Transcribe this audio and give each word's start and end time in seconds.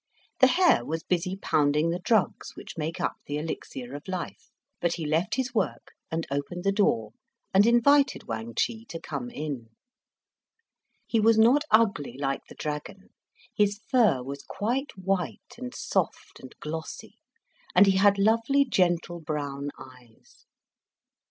The 0.39 0.47
Hare 0.47 0.83
was 0.83 1.03
busy 1.03 1.35
pounding 1.37 1.91
the 1.91 1.99
drugs 1.99 2.55
which 2.55 2.75
make 2.75 2.99
up 2.99 3.17
the 3.27 3.37
elixir 3.37 3.93
of 3.93 4.07
life; 4.07 4.49
but 4.79 4.93
he 4.93 5.05
left 5.05 5.35
his 5.35 5.53
work, 5.53 5.91
and 6.09 6.25
opened 6.31 6.63
the 6.63 6.71
door, 6.71 7.11
and 7.53 7.67
invited 7.67 8.23
Wang 8.23 8.55
Chih 8.57 8.85
to 8.85 8.99
come 8.99 9.29
in. 9.29 9.69
He 11.05 11.19
was 11.19 11.37
not 11.37 11.65
ugly, 11.69 12.17
like 12.17 12.41
the 12.49 12.55
dragon; 12.55 13.09
his 13.53 13.79
fur 13.91 14.23
was 14.23 14.41
quite 14.41 14.89
white 14.97 15.53
and 15.59 15.71
soft 15.75 16.39
and 16.39 16.55
glossy, 16.59 17.19
and 17.75 17.85
he 17.85 17.97
had 17.97 18.17
lovely, 18.17 18.65
gentle 18.65 19.19
brown 19.19 19.69
eyes. 19.77 20.47